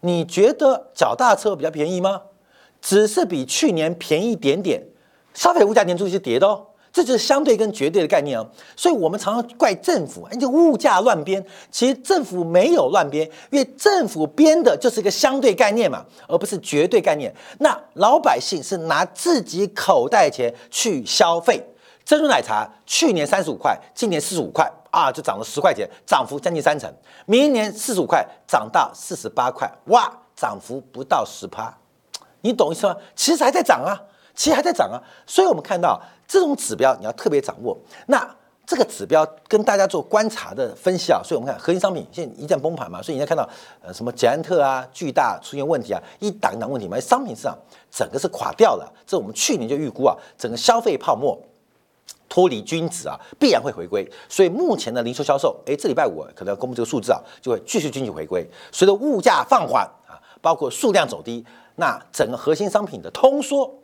[0.00, 2.22] 你觉得脚踏车比较便宜吗？
[2.80, 4.82] 只是比去年便宜一点点，
[5.32, 6.66] 消费物价年初是跌的哦。
[6.92, 17.34] 这就是相对跟绝对的概念哦，所以我们常常怪政府，哎，这物价乱编，其实政府没有乱编，因为政府编的就是一个相对概念嘛，而不是绝对概念。
[17.60, 21.64] 那老百姓是拿自己口袋钱去消费，
[22.04, 26.92] 珍珠奶茶去年三十五块，今年四十五块啊，就涨了十块钱，涨幅将近三成。
[27.24, 31.74] 明年四十五块涨到四十八块，哇，涨幅不到十趴，
[32.42, 32.94] 你懂意思吗？
[33.16, 33.96] 其实还在涨啊，
[34.34, 36.00] 其实还在涨啊，所以我们看到。
[36.28, 37.76] 这种指标你要特别掌握。
[38.06, 38.26] 那
[38.64, 43.46] 这个指标跟大家做观察的分析啊，所以我们看核心商品现在一旦崩盘嘛，所以你在看到
[43.82, 47.58] 呃什么捷安特啊、巨大出现问题啊，一档一档问题嘛，商品市场
[47.90, 48.90] 整个是垮掉了。
[49.06, 51.38] 这我们去年就预估啊，整个消费泡沫
[52.30, 54.10] 脱离均值啊，必然会回归。
[54.26, 58.42] 所以目前的零售销售，哎，这礼拜五可能要公布这个数字啊，就会继续经济回归。
[58.70, 61.44] 随着物价放缓啊，包括数量走低，
[61.76, 63.81] 那整个核心商品的通缩。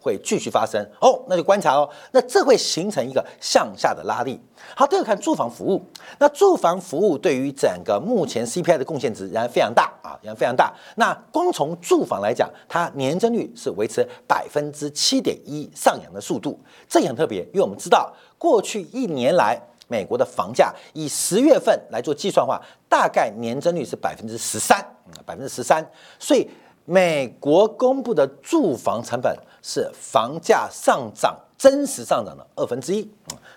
[0.00, 1.88] 会继续发生哦，那就观察哦。
[2.12, 4.40] 那这会形成一个向下的拉力。
[4.74, 5.80] 好，第二看住房服务。
[6.18, 10.72] 那住房服务对于整个目前 CPI 的贡献值仍然非常大啊，仍然非常大。
[10.96, 16.58] 那光从住房来讲，它年增率是维持百分之七点一上扬的速度，
[16.88, 24.78] 这也很特别，因为我们知道过去一年来美国的房价以十月份来做计算的话，大概年增率是百分之十三，
[25.26, 25.84] 百分之十三。
[26.18, 26.48] 所以
[26.90, 29.36] 美国公布的住房成本。
[29.62, 33.06] 是房价上涨真实上涨的二分之一，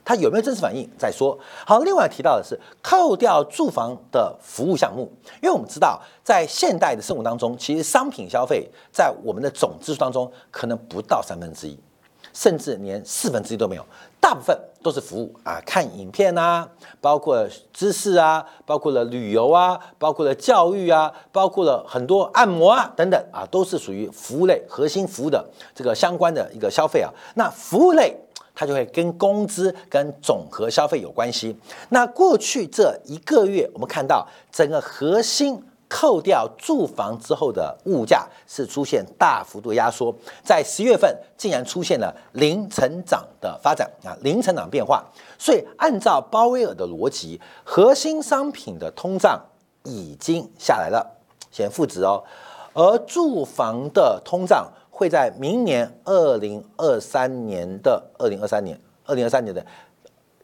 [0.03, 1.39] 它有没有真实反应再说。
[1.65, 5.09] 好，另外提到的是扣掉住房的服务项目，
[5.41, 11.79] 因为我们知道在现代的生活当中，其实商品消费在我们的总支出当中可能不到三分之一。
[12.33, 13.85] 甚至连四分之一都没有，
[14.19, 16.67] 大部分都是服务啊，看影片啊，
[16.99, 25.43] 包括知识啊，包括了旅游啊，包括了教育啊，包括了很多按摩啊等等啊，都是属于服务类核心服务的
[25.73, 27.09] 这个相关的一个消费啊。
[27.35, 28.15] 那服务类
[28.53, 31.57] 它就会跟工资跟总和消费有关系。
[31.89, 35.63] 那过去这一个月，我们看到整个核心。
[35.95, 40.11] 扣掉住房之后的物价是出现大幅度压缩，
[40.43, 45.05] 在十月份竟然出现了零成长的发展啊，零成长变化。
[45.37, 49.39] 所以按照鲍威尔的逻辑，核心商品的通胀
[49.83, 51.05] 已经下来了，
[51.51, 52.23] 显负值哦，
[52.73, 59.63] 而住房的通胀会在明年二零二三年的二零二三年二零二三年的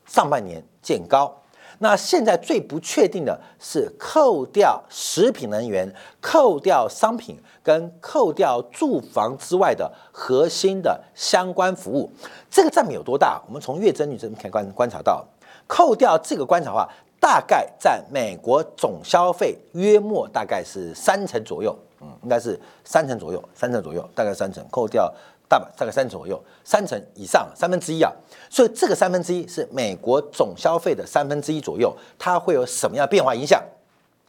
[0.05, 1.35] 上半年见高。
[1.81, 5.89] 那现在最不确定的是，扣掉食品能源、
[6.21, 12.11] 扣掉商品跟扣掉住房之外的核心的相关服务，
[12.51, 13.41] 这个占比有多大？
[13.47, 15.25] 我们从月增率这边可以观观察到，
[15.67, 16.89] 扣掉这个观察的话，
[17.19, 25.09] 大概占美国总消费约莫大概是三成左右，嗯，应该是三成左右，三成左右，大概三成，扣掉。
[25.49, 28.13] 大大概三成左右，三成以上，三分之一啊。
[28.49, 33.61] 所以这个三分之一是美国总消费的三分之一左右，它会有什么样变化影响？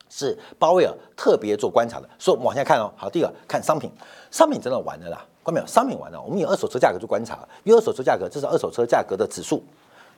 [0.08, 2.08] 是鲍威尔特别做观察的。
[2.18, 2.90] 所以往下看哦。
[2.96, 3.92] 好，第二看商品，
[4.30, 5.66] 商品真的完了啦，看到没有？
[5.66, 9.62] 商品完了，我们以二手车价格做观察，因为二手车价格这是二手车价格的指数，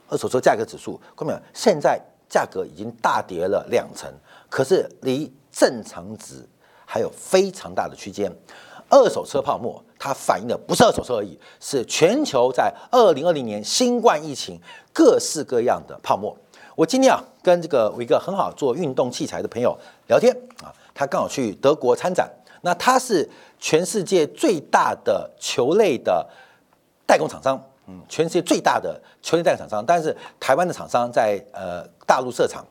[0.09, 1.39] 二手车价格指数看到没有？
[1.53, 4.09] 现在价格已经大跌了两成，
[4.49, 6.47] 可是离正常值。
[6.85, 8.31] 还有非常大的区间。
[8.93, 14.61] 二手车泡沫，它反映的不是二手车而已，是全球在二零二零年新冠疫情
[14.93, 16.37] 各式各样的泡沫。
[16.77, 19.75] 我今天啊，跟这个我一个很好做运动器材的朋友
[20.09, 20.31] 聊天
[20.63, 23.27] 啊，他刚好去德国参展，那他是
[23.59, 26.29] 全世界最大的球类的
[27.07, 32.63] 代工厂商，嗯，全世界最大的球类代工厂商，但是台湾的厂商在呃大陆设厂，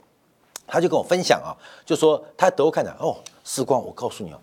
[0.68, 4.40] 他就跟我分享啊，就说他德国看展，哦，时光，我告诉你哦。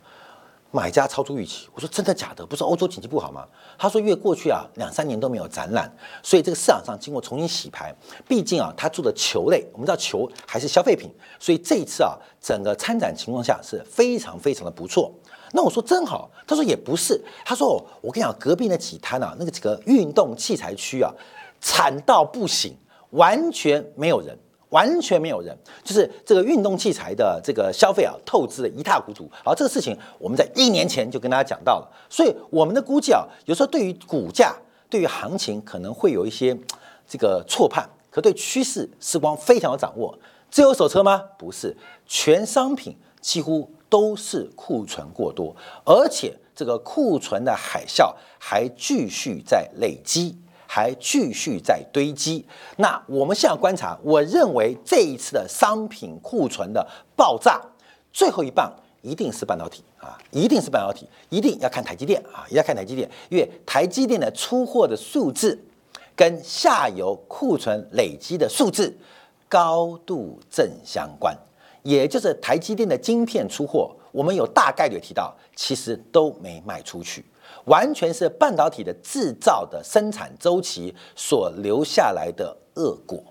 [0.70, 2.44] 买家超出预期，我说真的假的？
[2.44, 3.46] 不是欧洲经济不好吗？
[3.78, 5.90] 他说，因为过去啊两三年都没有展览，
[6.22, 7.94] 所以这个市场上经过重新洗牌。
[8.26, 15.10] 毕竟啊，他做的球类，我们知道球还是消费品，所以这一次啊，整个参展情况下是非常非常的不错。
[15.52, 21.10] 那我说真好，他说也不是，他说我跟你讲，隔壁那几摊啊，那个几个运动器材区啊，
[21.62, 22.76] 惨到不行，
[23.10, 24.38] 完全没有人。
[24.70, 29.28] 完全没有人，就是这个运动器材的这个消费啊，透支的一塌糊涂。
[29.44, 34.54] 好，这个事情我们在一年前就跟大家讲到了，所以我们的估计啊，有时候对于股价、
[34.90, 36.56] 对于行情可能会有一些
[37.06, 40.18] 这个错判，可对趋势时光非常有掌握。
[40.50, 41.22] 只有手车吗？
[41.38, 41.76] 不是，
[42.06, 45.54] 全商品几乎都是库存过多，
[45.84, 50.36] 而且这个库存的海啸还继续在累积。
[50.70, 52.44] 还继续在堆积。
[52.76, 57.58] 那我们现在观察，我认为这一次的商品库存的爆炸，
[58.12, 65.58] 最后一棒一定是半导体啊，一定是半导体，一定要看台积电啊，要看台积电，因为台积电的出货的数字
[66.14, 68.94] 跟下游库存累积的数字
[69.48, 71.34] 高度正相关，
[71.82, 77.24] 也就是台积电的晶片出货，我们有大概率提到，其实都没卖出去。
[77.64, 83.22] 完全是半导体的制造的生产周期所留下来的恶果，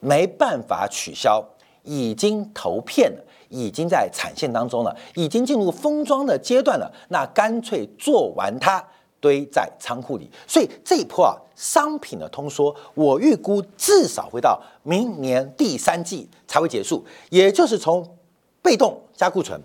[0.00, 1.44] 没办法取消，
[1.82, 6.92] 已经投片了，已经在产线当中了，已经进入封装的阶段了。
[7.10, 8.84] 那干脆做完它，
[9.20, 10.30] 堆在仓库里。
[10.46, 18.16] 所以这一波啊，商品的通缩，我预估至少会到明年第三季才会结束，也就是从
[18.62, 19.60] 被动加库存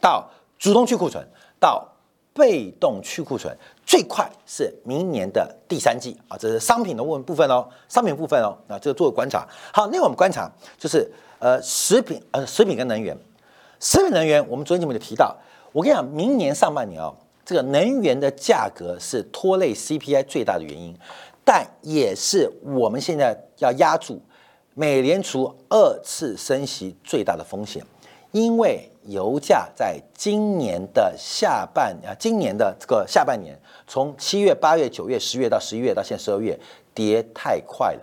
[0.00, 1.26] 到主动去库存
[1.58, 1.88] 到。
[2.34, 9.46] 被动去库存最快是明年的第三季啊，这是商品的部部分哦，商品部分哦，那这个做个观察。
[9.72, 13.16] 好，那我们观察就是呃食品呃食品跟能源，
[13.78, 15.36] 食品能源我们昨天节目就提到，
[15.70, 20.92] 我跟你讲，明年上半年哦，这个能源的价格是拖累 CPI 最大的原因，
[21.44, 24.20] 但也是我们现在要压住
[24.74, 27.84] 美联储二次升息最大的风险，
[28.32, 28.90] 因为。
[29.06, 36.58] 油价在今年的下半啊，今年的这个下半年，从七月、八月、九月、十月到十一月到现在十二月，
[36.94, 38.00] 跌太快了，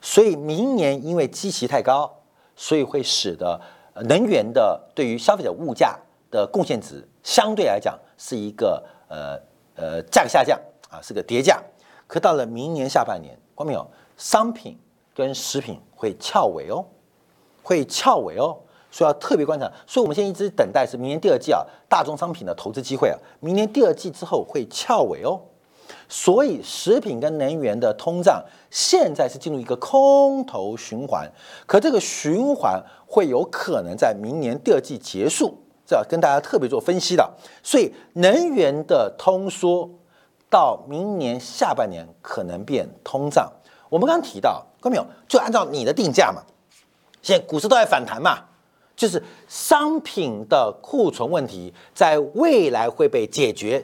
[0.00, 2.10] 所以明年因为基期太高，
[2.54, 3.60] 所以会使得
[4.04, 5.98] 能源的对于消费者物价
[6.30, 9.40] 的贡献值相对来讲是一个呃
[9.74, 10.58] 呃价格下降
[10.90, 11.62] 啊，是个跌价。
[12.06, 14.78] 可到了明年下半年，光没有商品
[15.14, 16.84] 跟食品会翘尾哦，
[17.62, 18.58] 会翘尾哦。
[18.90, 25.40] 所以要特别观察，所以我们现在一直等待是明年第二季啊，大宗商品的投资机会啊，明年第二季之后会翘尾哦。
[26.08, 31.30] 所以食品跟能源的通胀现在是进入一个空头循环，
[31.66, 37.28] 可这个循环会有可能在明年第二季结束，这要跟大家特别做分析的。
[37.62, 39.88] 所以能源的通缩
[40.48, 43.50] 到明年下半年可能变通胀。
[43.88, 45.06] 我们刚刚提到，看到没有？
[45.28, 46.42] 就按照你的定价嘛，
[47.22, 48.49] 现在股市都在反弹嘛。
[49.00, 53.82] 就是商品的库存问题，在未来会被解决，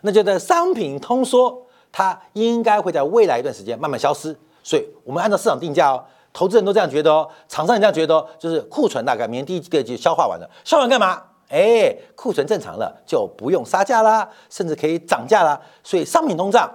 [0.00, 4.34] 那就在商品通缩，它应该会在未来一段时间慢慢消失。
[4.62, 11.22] 所以，我们按照市场定价哦，投资人都这样觉得哦，厂商也这样觉得哦，就是库存大概明年第一季、第二季消化完了，消化完干嘛？
[11.50, 15.60] 哎，库存正常了，就不用杀价啦，甚至可以涨价啦。
[15.84, 16.66] 所以，商品通胀，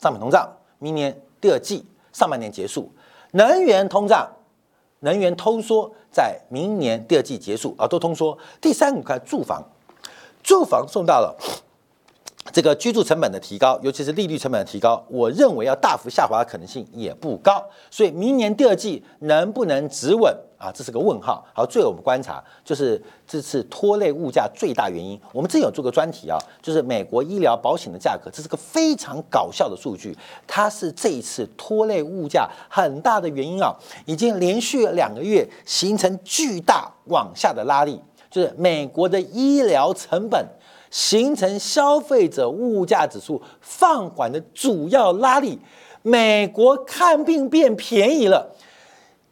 [0.00, 2.88] 商品通胀，明年第二季上半年结束，
[3.32, 4.24] 能源通胀。
[5.00, 8.36] 能源通缩在明年第二季结束啊，都通缩。
[8.60, 9.62] 第三个看住房，
[10.42, 11.36] 住房送到了
[12.52, 17.64] 这个居住成本的提高，尤其是利率成本的提高，我认为要大幅下滑的可能性也不高。
[17.90, 20.34] 所以明年第二季能不能止稳？
[20.58, 21.46] 啊，这是个问号。
[21.54, 25.16] 好，最后我们观察，就是这次拖累物价最大原因。
[25.32, 30.16] 我们之前有做个专题啊，就是美国医疗保险的价格，这是个非常搞笑的数据。
[30.48, 33.72] 它是这一次拖累物价很大的原因啊，
[34.04, 40.44] 已经连续两个月形成巨大往下的拉力，就是美国的医疗成本
[40.90, 45.58] 形成消费者物价指数放缓的主要拉力。
[46.02, 48.54] 美国看病变便宜了。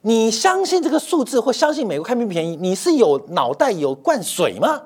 [0.03, 2.57] 你相信这个数字，或相信美国看病便宜？
[2.57, 4.83] 你是有脑袋有灌水吗？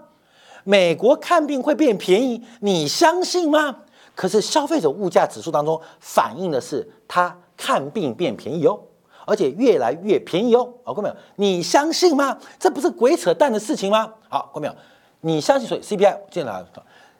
[0.65, 3.81] 美国看病会变便宜，你相信吗？
[4.15, 8.79] 可是消费者物价指数当中反映的是它看病变便宜哦，
[9.27, 10.73] 而且越来越便宜哦。
[10.85, 11.17] 好，看到没有？
[11.37, 12.39] 你相信吗？
[12.59, 14.13] 这不是鬼扯淡的事情吗？
[14.29, 14.75] 好，看到没有？
[15.21, 16.65] 你相信所以 CPI 进来，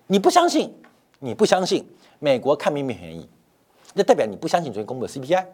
[0.07, 0.75] 你不相信，
[1.19, 1.87] 你不相信
[2.19, 3.29] 美国看病变便宜，
[3.95, 5.47] 那代表你不相信昨天公布的 CPI。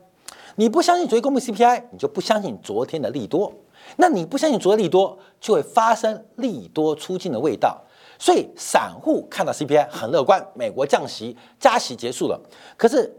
[0.59, 3.53] 你不相信昨天公布 CPI，你就不相信昨天的利多。
[3.97, 7.79] 那你不相信昨天利多，就会发生利多出尽的味道。
[8.19, 12.41] 所以散户看到 CPI 很乐观，美国降息、加息结束了。
[12.79, 13.15] 可是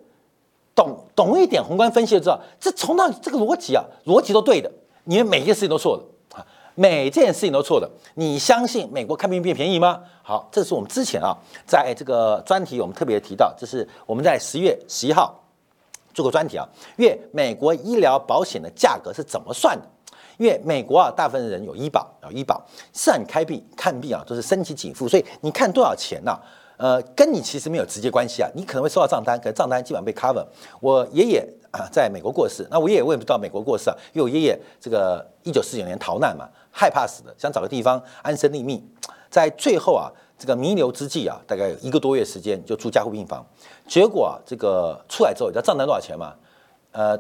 [0.74, 4.72] 懂懂一点宏观分析就知道，这从到这个逻辑啊，逻辑都对的，
[5.04, 6.10] 你们每件事情都错的啊，
[6.80, 7.90] 每件事情都错的。
[8.14, 10.00] 你相信美国看病变便宜吗？
[10.22, 15.44] 好，这是我们之前啊，在这个专题我们特别提到，这是我们在十月十一号。
[16.14, 16.68] 做个专题啊，
[16.98, 19.84] 因为美国医疗保险的价格是怎么算的？
[20.38, 22.64] 因为美国啊，大部分人有医保有，医保
[22.94, 26.36] 是让你开病看病啊，都是身体给付，所以你看多少钱呢？
[26.78, 28.48] 呃，跟你其实没有直接关系啊。
[28.56, 30.46] 你可能会收到账单，可能账单基本上被 cover。
[30.80, 33.96] 我爷爷啊，在美国过世，那我爷爷为什么到美国过世啊？
[34.14, 36.48] 因为我爷爷这个一九四九年逃难嘛，
[36.78, 38.88] 害怕死的，想找个地方安身立命，
[39.32, 40.14] 在最后啊。
[40.40, 43.44] 这个弥留之际啊，大概有一个多月时间就住加护病房，
[43.88, 46.36] 结果啊，这个出来之后，你知道账单多少钱吗？
[46.92, 47.18] 呃，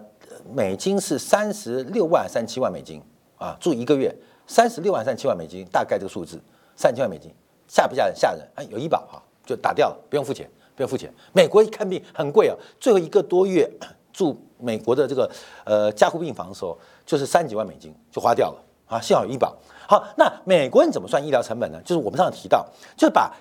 [0.53, 3.01] 美金是三十六万三七万美金
[3.35, 6.39] 啊，住一个月三十六万三七万美金，大概这个数字
[6.75, 7.33] 三千万美金，
[7.67, 8.15] 吓不吓人？
[8.15, 8.47] 吓人！
[8.53, 11.11] 哎，有医保哈，就打掉了，不用付钱，不用付钱。
[11.33, 13.67] 美国一看病很贵啊，最后一个多月
[14.13, 15.27] 住美国的这个
[15.65, 19.55] 呃加护病房的时候，就是三几万美金就花掉了啊，幸好有医保。
[19.87, 21.79] 好，那美国人怎么算医疗成本呢？
[21.85, 22.65] 就是我们上次提到，
[22.95, 23.31] 就是把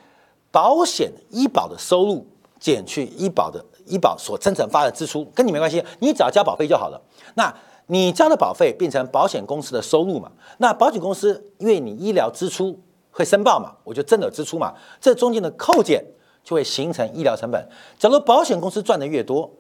[0.53, 2.27] 保险医保的收入
[2.61, 7.01] 减去医保的医保所生成发的支出，跟你没关系，你只要交保费就好了。
[7.35, 7.53] 那
[7.87, 10.31] 你交的保费变成保险公司的收入嘛？
[10.59, 12.81] 那保险公司因为你医疗支出
[13.11, 16.05] 会申报嘛，我就真的支出嘛，这中间的扣减
[16.43, 17.69] 就会形成医疗成本。
[17.99, 19.51] 假如保险公司赚的越多，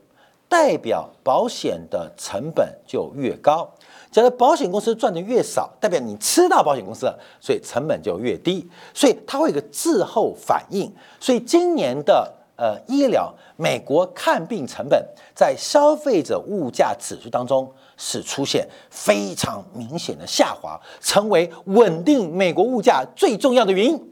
[0.48, 3.68] 代表保险的成本就越高。
[4.16, 10.90] 假如保险公司赚的越少，代表你吃到保险公司了，所以成本就越低，所以它会有个滞后反应。
[11.20, 24.02] 所以今年的呃医疗，美国看病成本在消费者物价指数当中是出现非常明显的下滑，成为稳定美国物价最重要的原因。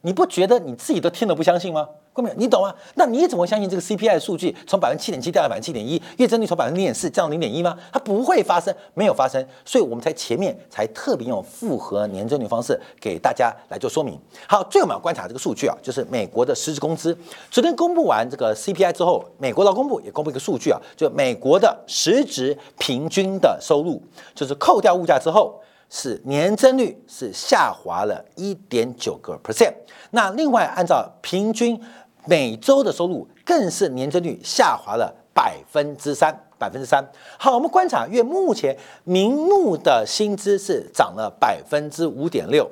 [0.00, 1.88] 你不觉得你自己都听了不相信吗？
[2.22, 2.36] 没有？
[2.36, 2.74] 你懂吗？
[2.94, 7.76] 那你怎么相信这个 CPI 数据从百分之七点七掉到百分之七点一，月增率从百分之零点四降到零点一吗？
[7.92, 14.18] 它不会发生，没有发生，所以我们才前面才特别用复合年增率方式给大家来做说明。
[14.46, 17.16] 好，最后我们要观察这个数据啊，就是美国的实质工资。
[17.50, 24.02] 昨天公布完这个 CPI 之后，美国劳工部也公布一个数据啊，就美国的实质平均的收入，
[24.34, 25.60] 就是扣掉物价之后。
[25.88, 29.72] 是年增率是下滑了一点九个 percent，
[30.10, 31.80] 那另外按照平均
[32.26, 37.04] 每周的收入更是年增率下滑了百分之三，百分之三。
[37.38, 42.70] 好，我们观察，因为目前明目的薪资是涨了百分之五点六，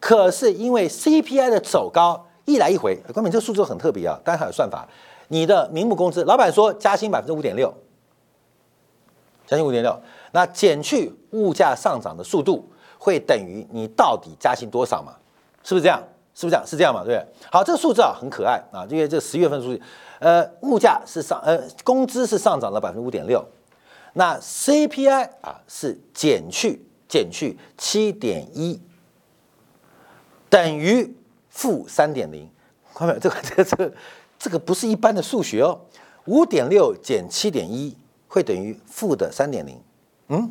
[0.00, 4.88] 可是因为 CPI 的走高一来一回，关明这个数字很特别啊，当然还有算法，
[5.28, 7.72] 你的明目工资，老板说加薪百分之五点六，
[9.46, 9.98] 加薪五点六。
[10.32, 12.68] 那减去物价上涨的速度，
[12.98, 15.14] 会等于你到底加薪多少嘛？
[15.62, 16.02] 是不是这样？
[16.34, 16.66] 是不是这样？
[16.66, 17.04] 是这样嘛？
[17.04, 17.48] 对不对？
[17.50, 19.80] 好，这个数字啊很可爱啊，因为这十月份数据，
[20.18, 23.44] 呃，物价是上，呃，工资是上涨了百分之五点六，
[24.14, 28.80] 那 CPI 啊是减去减去七点一，
[30.48, 31.16] 等于
[31.48, 32.50] 负三点零。
[32.92, 33.20] 看到没有？
[33.20, 33.94] 这个这个这个
[34.38, 35.80] 这个不是一般的数学哦，
[36.24, 39.80] 五点六减七点一会等于负的三点零。
[40.28, 40.50] 嗯，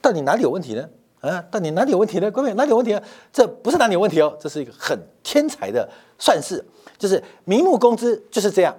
[0.00, 0.88] 到底哪里有问题呢？
[1.22, 2.28] 啊，到底哪里有问题呢？
[2.30, 2.98] 各位哪里有问题？
[3.32, 6.62] 这不是哪里有问题哦，这是一个很天才的算式，
[6.98, 8.76] 就是名目工资就是这样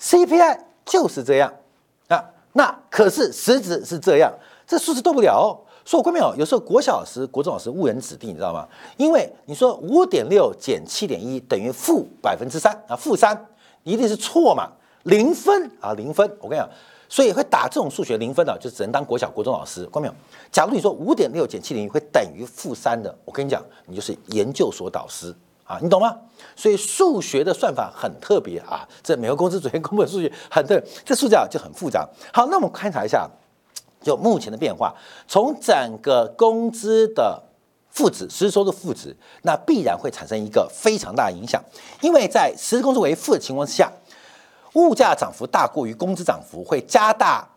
[0.00, 1.52] ，CPI 就是这样
[2.06, 2.24] 啊。
[2.52, 4.32] 那可是实质是这样，
[4.64, 5.58] 这数字动不了哦。
[5.84, 6.32] 说过没有？
[6.36, 8.66] 有时候国小老师、国中老师误人子弟，你知道吗？
[8.96, 13.46] 因为你说五点六减七点一等于负百分之三啊，负三
[13.82, 14.70] 一定是错嘛，
[15.06, 16.30] 零分啊，零分。
[16.40, 16.68] 我跟你讲。
[17.08, 20.14] 所以会打这种数学零分的，就只能当国小、国中老师，关没有？
[20.50, 25.32] 假如你说五点六减七点一会等于负三的，我跟你讲，你就是研究所导师
[25.62, 26.16] 啊，你懂吗？
[26.56, 32.04] 所以数学的算法很特别啊，这美国公司昨天公布的数据很对，这数字啊就很复杂。
[32.32, 33.30] 好，那我们观察一下，
[34.02, 34.92] 就目前的变化，
[35.28, 37.40] 从整个工资的
[37.90, 41.62] 负值，实时收入负值，那必然会产生一个非常大的影响，
[42.00, 43.88] 因为在实时工资为负的情况之下。
[44.76, 47.48] 物价涨幅大过于工资涨幅，会加大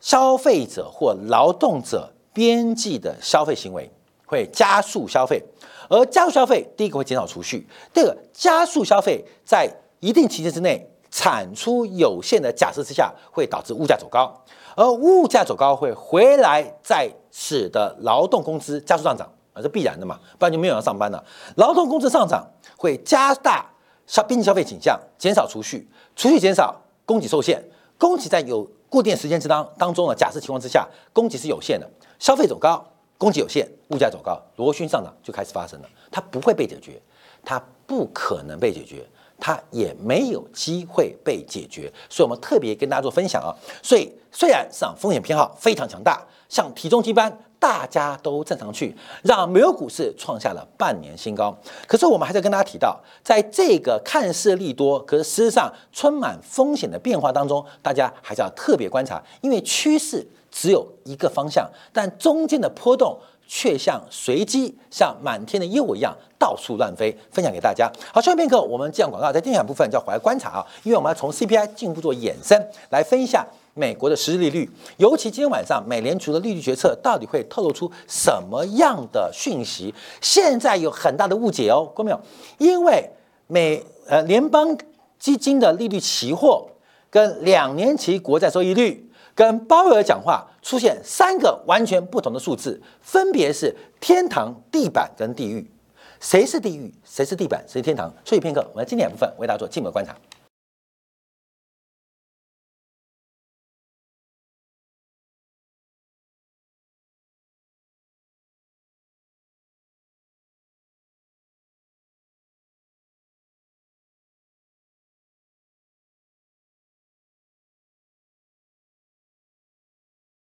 [0.00, 3.92] 消费者或劳动者边际的消费行为，
[4.24, 5.42] 会加速消费。
[5.90, 9.70] 而加速消费，第一个会减少储蓄，第二个加速消费在
[10.00, 14.34] 一定期间之内产出有限的假设之下，会导致物价走高，
[14.74, 21.22] 而物价走高会回来再使得劳动工资加速上涨，啊，这必然的嘛，不然就没有人上班了。
[21.56, 22.46] 劳动工资上涨
[22.78, 23.66] 会加大
[24.12, 27.64] 消边际消费倾向，减少储蓄，储蓄减少，供给受限，
[27.96, 32.86] 供给在有固定时间之当当中的假设情况之下，供给是有限的，消费走高。
[33.16, 35.88] 供给有限，物价走高，螺旋上涨就开始发生了。
[36.10, 37.00] 它不会被解决，
[37.42, 39.08] 它不可能被解决，
[39.38, 41.90] 它也没有机会被解决。
[42.10, 43.54] 所以，我们特别跟大家做分享啊。
[43.80, 47.32] 所以，虽然市场风险偏好非常强大，像体重机般，
[47.62, 48.92] 大家都正常去，
[49.22, 51.56] 让美国股市创下了半年新高。
[51.86, 60.26] 可是，我们还是跟大家提到，在这个看似利多，可是事实上充满风险的变化当中，大家还是要特别观察，因为趋势。
[60.54, 67.16] 只有一个方向，但中间的波动却像随机，像满天的烟雾一样到处乱飞。
[67.30, 67.90] 分享给大家。
[68.12, 74.68] 好，下面片刻，我们这样广告在电产部分就要回来观察啊，因为我们要从 CPI 进一步做衍生，来分一下美国的实质利率。
[74.96, 79.94] 尤其今天晚上美联储的利率决策到底会透露出什么样的讯息？
[80.20, 82.20] 现在有很大的误解哦，各位没有？
[82.58, 83.10] 因为
[83.46, 84.76] 美呃联邦
[85.18, 86.66] 基金的利率期货
[87.10, 89.08] 跟两年期国债收益率。
[89.34, 95.66] 跟鲍威尔讲话出现三个完全不同的数字，分别是天堂、地板跟地狱。
[96.20, 96.92] 谁是地狱？
[97.02, 97.64] 谁是地板？
[97.66, 98.12] 谁是天堂？
[98.26, 100.14] 休息片刻，我们经典部分为大家做进一步观察。